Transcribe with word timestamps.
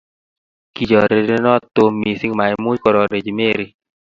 Kichorirenot 0.75 1.63
Tom 1.75 1.91
missing 2.03 2.33
maimuch 2.39 2.79
kororechi 2.83 3.31
Mary 3.39 3.67